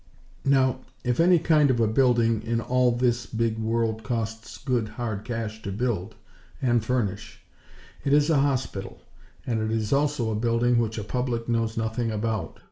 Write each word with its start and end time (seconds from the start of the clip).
Now, 0.45 0.79
if 1.03 1.19
any 1.19 1.37
kind 1.37 1.69
of 1.69 1.79
a 1.79 1.85
building 1.85 2.41
in 2.41 2.59
all 2.59 2.91
this 2.91 3.27
big 3.27 3.59
world 3.59 4.01
costs 4.01 4.57
good, 4.57 4.87
hard 4.89 5.23
cash 5.23 5.61
to 5.61 5.71
build, 5.71 6.15
and 6.59 6.83
furnish, 6.83 7.43
it 8.03 8.11
is 8.11 8.31
a 8.31 8.39
hospital; 8.39 9.03
and 9.45 9.61
it 9.61 9.69
is 9.69 9.93
also 9.93 10.31
a 10.31 10.35
building 10.35 10.79
which 10.79 10.97
a 10.97 11.03
public 11.03 11.47
knows 11.47 11.77
nothing 11.77 12.09
about. 12.09 12.59